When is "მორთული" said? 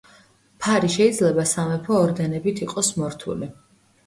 3.03-3.53